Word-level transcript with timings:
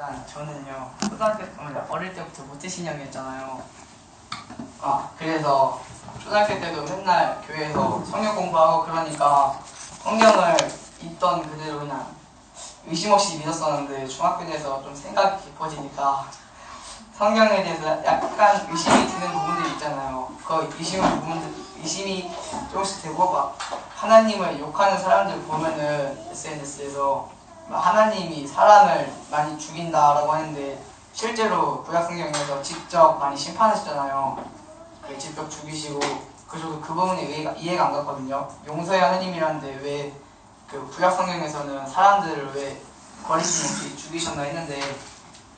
일단 0.00 0.26
저는요 0.26 0.90
초등학교 0.98 1.44
때 1.44 1.52
어릴 1.90 2.14
때부터 2.14 2.42
모태신앙이었잖아요. 2.44 3.62
아 4.80 5.10
그래서 5.18 5.82
초등학교 6.22 6.58
때도 6.58 6.84
맨날 6.84 7.38
교회에서 7.46 8.02
성경 8.06 8.34
공부하고 8.34 8.84
그러니까 8.84 9.60
성경을 10.02 10.56
있던 11.02 11.50
그대로 11.50 11.80
그냥 11.80 12.16
의심 12.86 13.12
없이 13.12 13.36
믿었었는데 13.36 14.06
중학교 14.06 14.46
돼서 14.46 14.82
좀 14.82 14.96
생각이 14.96 15.44
깊어지니까 15.44 16.30
성경에 17.18 17.62
대해서 17.62 18.02
약간 18.02 18.66
의심이 18.70 19.06
드는 19.06 19.32
부분들이 19.34 19.72
있잖아요. 19.74 20.32
그 20.46 20.76
의심 20.78 21.02
부분들 21.02 21.54
의심이 21.82 22.32
조금씩 22.72 23.02
되고 23.02 23.30
막 23.30 23.58
하나님을 23.96 24.60
욕하는 24.60 24.96
사람들 24.98 25.42
보면은 25.42 26.26
SNS에서 26.30 27.39
하나님이 27.70 28.46
사람을 28.46 29.12
많이 29.30 29.58
죽인다라고 29.58 30.32
하는데 30.32 30.82
실제로 31.12 31.82
구약 31.82 32.06
성경에서 32.06 32.62
직접 32.62 33.18
많이 33.18 33.36
심판하셨잖아요. 33.36 34.44
그 35.06 35.18
직접 35.18 35.48
죽이시고 35.48 36.00
그래서 36.48 36.68
그 36.80 36.94
부분이 36.94 37.30
이해가, 37.30 37.52
이해가 37.52 37.86
안 37.86 37.92
갔거든요. 37.92 38.48
용서의 38.66 39.00
하나님이라는데 39.00 39.80
왜 39.82 40.30
그 40.70 40.88
구약 40.88 41.16
성경에서는 41.16 41.84
사람들을 41.84 42.54
왜 42.54 42.80
버리지 43.26 43.64
없이 43.64 43.96
죽이셨나 43.96 44.42
했는데 44.42 44.80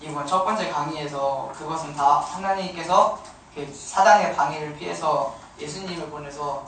이번 0.01 0.27
첫 0.27 0.43
번째 0.43 0.71
강의에서 0.71 1.53
그것은 1.55 1.95
다 1.95 2.19
하나님께서 2.19 3.19
그 3.55 3.71
사단의 3.71 4.35
방해를 4.35 4.75
피해서 4.77 5.35
예수님을 5.61 6.09
보내서 6.09 6.65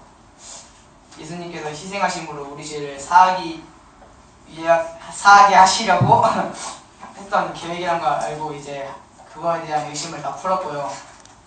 예수님께서 1.19 1.71
희생하심으로 1.71 2.51
우리 2.53 2.67
죄를 2.67 3.01
사하기 3.01 3.65
위해 4.49 4.69
사하게 5.13 5.55
하시려고 5.55 6.25
했던 7.17 7.55
계획이란 7.55 8.01
걸 8.01 8.09
알고 8.09 8.55
이제 8.55 8.91
그거에 9.33 9.65
대한 9.67 9.89
의심을 9.89 10.23
다 10.23 10.35
풀었고요. 10.35 10.91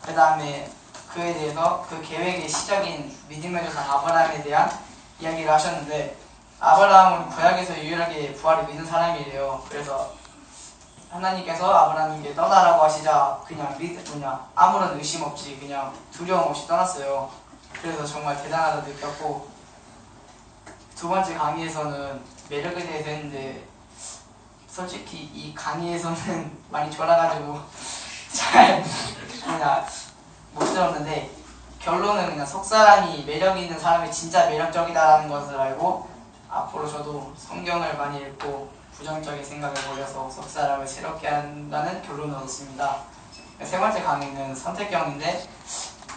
그 0.02 0.14
다음에 0.14 0.70
그에 1.14 1.34
대해서 1.34 1.86
그 1.90 2.02
계획의 2.02 2.48
시작인 2.48 3.16
믿음의 3.28 3.66
조상 3.66 3.90
아브라함에 3.90 4.44
대한 4.44 4.70
이야기를 5.20 5.52
하셨는데 5.52 6.18
아브라함은 6.60 7.30
구약에서 7.30 7.78
유일하게 7.78 8.34
부활을 8.34 8.66
믿는 8.66 8.86
사람이래요. 8.86 9.64
그래서 9.70 10.14
하나님께서 11.10 11.74
아브라함에게 11.74 12.36
떠나라고 12.36 12.84
하시자 12.84 13.40
그냥 13.48 13.76
믿 13.78 13.98
뭐냐 14.10 14.48
아무런 14.56 14.98
의심 14.98 15.24
없이 15.24 15.58
그냥 15.60 15.94
두려움 16.12 16.50
없이 16.50 16.68
떠났어요. 16.68 17.30
그래서 17.82 18.06
정말 18.06 18.42
대단하다 18.42 18.82
느꼈고 18.82 19.57
두 20.98 21.08
번째 21.10 21.36
강의에서는 21.36 22.20
매력에 22.50 22.84
대해서 22.84 23.10
했는데 23.12 23.64
솔직히 24.68 25.30
이 25.32 25.54
강의에서는 25.54 26.58
많이 26.72 26.90
졸아가지고 26.90 27.60
잘 28.34 28.84
그냥 29.46 29.86
못 30.54 30.66
들었는데 30.66 31.30
결론은 31.80 32.32
그냥 32.32 32.44
속사람이 32.44 33.26
매력 33.26 33.60
있는 33.60 33.78
사람이 33.80 34.12
진짜 34.12 34.50
매력적이다라는 34.50 35.30
것을 35.30 35.60
알고 35.60 36.10
앞으로 36.50 36.90
저도 36.90 37.32
성경을 37.38 37.96
많이 37.96 38.18
읽고 38.18 38.72
부정적인 38.94 39.46
생각을 39.46 39.76
버려서 39.76 40.28
속사람을 40.32 40.88
새롭게 40.88 41.28
한다는 41.28 42.02
결론을 42.02 42.36
얻었습니다. 42.38 42.98
세 43.64 43.78
번째 43.78 44.02
강의는 44.02 44.56
선택형인데 44.56 45.48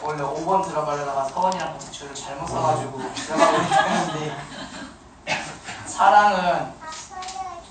원래 0.03 0.23
5번 0.23 0.67
들어가려다가 0.67 1.25
서원이랑 1.25 1.75
같이 1.75 1.93
줄을 1.93 2.15
잘못 2.15 2.47
써가지고 2.47 2.99
들어가고 3.15 3.57
했는데 3.59 4.37
사랑은 6.01 6.73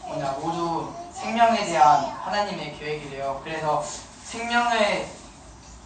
뭐냐 0.05 0.33
모두 0.33 0.93
생명에 1.13 1.65
대한 1.65 2.05
하나님의 2.05 2.77
계획이래요. 2.77 3.41
그래서 3.43 3.83
생명을 4.23 5.09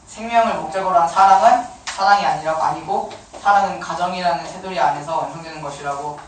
생명을 0.07 0.55
목적으로 0.55 0.99
한 0.99 1.07
사랑은 1.07 1.65
사랑이 1.85 2.25
아니라고 2.25 2.61
아니고 2.61 3.13
사랑은 3.41 3.79
가정이라는 3.79 4.43
테두리 4.43 4.77
안에서 4.77 5.19
완성되는 5.19 5.61
것이라고 5.61 6.19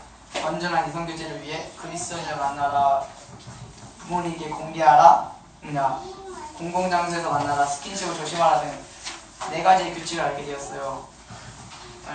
건전한 0.42 0.88
이성교제를 0.88 1.42
위해 1.42 1.70
그리스도인을 1.76 2.34
만나라 2.38 3.02
부모님께 3.98 4.48
공개하라 4.48 5.32
뭐냐 5.64 6.00
공공장소에서 6.56 7.30
만나라 7.30 7.66
스킨십을 7.66 8.16
조심하라 8.16 8.60
등 8.60 8.86
네 9.50 9.62
가지의 9.62 9.92
규칙을 9.94 10.24
알게 10.24 10.46
되었어요. 10.46 11.06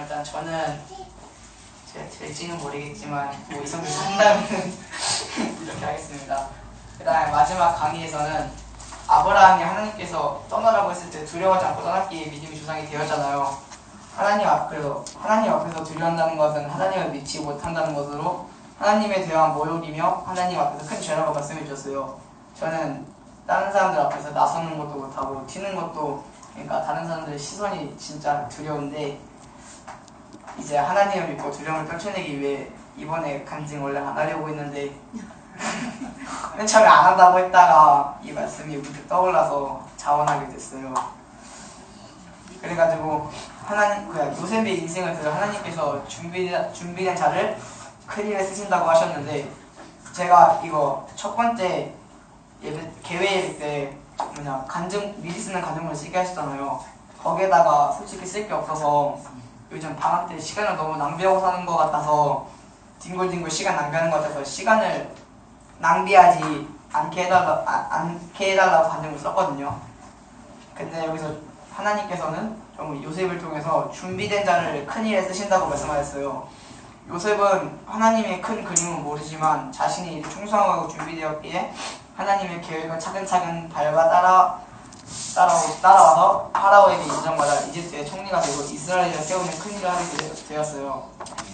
일단 0.01 0.23
저는 0.23 0.83
제가 1.93 2.05
될지는 2.09 2.57
모르겠지만 2.57 3.31
뭐 3.49 3.61
이성교제 3.61 3.97
한다면 3.97 4.43
이렇게 5.61 5.85
하겠습니다. 5.85 6.47
그 6.97 7.03
다음에 7.03 7.31
마지막 7.31 7.73
강의에서는 7.75 8.49
아브라함이 9.07 9.63
하나님께서 9.63 10.41
떠나라고 10.49 10.91
했을 10.91 11.09
때 11.09 11.25
두려워하지 11.25 11.65
않고 11.65 11.83
떠났기에 11.83 12.27
믿음이 12.27 12.57
조상이 12.57 12.87
되었잖아요. 12.89 13.57
하나님 14.15 14.47
앞에서 14.47 15.03
하나님 15.19 15.51
앞에서 15.51 15.83
두려워한다는 15.83 16.37
것은 16.37 16.69
하나님을 16.69 17.09
믿지 17.09 17.41
못한다는 17.41 17.93
것으로 17.93 18.47
하나님에 18.79 19.25
대한 19.25 19.53
모욕이며 19.53 20.23
하나님 20.25 20.59
앞에서 20.59 20.89
큰 20.89 21.01
죄라고 21.01 21.33
말씀해 21.33 21.65
주셨어요. 21.65 22.19
저는 22.57 23.05
다른 23.45 23.71
사람들 23.71 23.99
앞에서 23.99 24.31
나서는 24.31 24.77
것도 24.77 24.95
못하고 24.95 25.45
튀는 25.45 25.75
것도 25.75 26.23
그러니까 26.53 26.83
다른 26.83 27.05
사람들의 27.05 27.37
시선이 27.37 27.97
진짜 27.97 28.47
두려운데 28.47 29.19
이제 30.57 30.77
하나님을 30.77 31.29
믿고 31.29 31.51
두려움을 31.51 31.87
떨쳐내기 31.87 32.39
위해 32.39 32.67
이번에 32.97 33.43
간증 33.43 33.83
원래 33.83 33.99
안 33.99 34.15
하려고 34.17 34.49
했는데 34.49 34.91
맨 36.57 36.65
처음에 36.67 36.87
안 36.87 37.05
한다고 37.05 37.39
했다가 37.39 38.19
이 38.23 38.31
말씀이 38.31 38.75
문득 38.77 39.07
떠올라서 39.07 39.85
자원하게 39.97 40.49
됐어요. 40.49 40.93
그래가지고 42.61 43.31
하나님 43.65 44.09
그 44.09 44.19
요셉의 44.19 44.81
인생을 44.81 45.17
들어 45.17 45.33
하나님께서 45.33 46.07
준비 46.07 46.51
준비된 46.73 47.15
자를 47.15 47.57
큰 48.05 48.27
일에 48.27 48.43
쓰신다고 48.43 48.89
하셨는데 48.89 49.49
제가 50.13 50.61
이거 50.63 51.07
첫 51.15 51.35
번째 51.35 51.93
예배 52.61 52.91
개회 53.01 53.37
예배 53.37 53.57
때 53.57 53.97
뭐냐 54.35 54.65
간증 54.67 55.15
미리 55.21 55.39
쓰는 55.39 55.61
간증문을 55.61 55.95
쓰게 55.95 56.17
하셨잖아요. 56.17 56.83
거기에다가 57.23 57.91
솔직히 57.91 58.25
쓸 58.25 58.47
게 58.47 58.53
없어서 58.53 59.17
요즘 59.71 59.95
방학 59.95 60.27
때 60.27 60.37
시간을 60.37 60.75
너무 60.75 60.97
낭비하고 60.97 61.39
사는 61.39 61.65
것 61.65 61.77
같아서 61.77 62.47
뒹굴뒹굴 62.99 63.49
시간 63.49 63.77
낭비하는 63.77 64.11
것 64.11 64.17
같아서 64.17 64.43
시간을 64.43 65.09
낭비하지 65.79 66.67
않게 66.91 67.23
해달라 67.25 67.63
아, 67.65 67.87
않게 67.89 68.51
해달라고 68.51 68.89
간증을 68.89 69.17
썼거든요. 69.17 69.79
근데 70.75 71.05
여기서 71.05 71.33
하나님께서는 71.73 72.61
좀 72.75 73.01
요셉을 73.01 73.39
통해서 73.39 73.89
준비된 73.91 74.43
자를 74.43 74.85
큰 74.85 75.05
일에 75.05 75.21
쓰신다고 75.21 75.67
말씀하셨어요. 75.67 76.47
요셉은 77.09 77.79
하나님의 77.85 78.41
큰 78.41 78.63
그림은 78.63 79.03
모르지만 79.03 79.71
자신이 79.71 80.21
충성하고 80.21 80.87
준비되었기에 80.89 81.73
하나님의 82.17 82.61
계획을 82.61 82.99
차근차근 82.99 83.69
밟아 83.69 84.09
따라 84.09 84.59
따라 85.35 85.53
따라와서 85.81 86.49
파라오에게 86.53 87.03
인정받아 87.03 87.61
이집트의 87.61 88.05
총리가 88.05 88.41
되고 88.41 88.61
이스라엘을 88.63 89.13
세우는 89.13 89.59
큰 89.59 89.77
일을 89.77 89.89
하게 89.89 90.03
되었어요. 90.47 91.09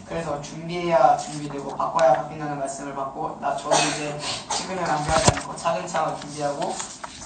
그래서 0.08 0.42
준비해야 0.42 1.18
준비되고 1.18 1.76
바꿔야 1.76 2.14
바뀐다는 2.14 2.60
말씀을 2.60 2.96
받고 2.96 3.40
나 3.42 3.56
저도 3.56 3.76
이제 3.76 4.20
지금은 4.50 4.84
낭비하지 4.84 5.32
않고 5.36 5.56
차근차근 5.56 6.20
준비하고 6.20 6.74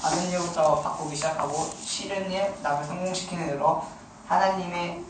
작은 0.02 0.30
일부터 0.30 0.82
바꾸기 0.82 1.16
시작하고 1.16 1.70
싫은 1.80 2.32
일 2.32 2.54
남을 2.64 2.84
성공시키는 2.84 3.50
일로 3.50 3.84
하나님의 4.28 5.04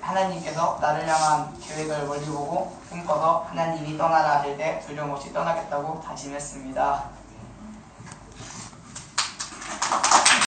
하나님께서 0.00 0.78
나를 0.80 1.08
향한 1.08 1.56
계획을 1.60 2.06
멀리 2.06 2.24
보고 2.26 2.76
꿈꿔서 2.90 3.46
하나님이 3.48 3.96
떠나라 3.96 4.38
하실 4.38 4.56
때 4.56 4.82
두려움 4.84 5.10
없이 5.12 5.32
떠나겠다고 5.32 6.00
다짐했습니다. 6.00 7.04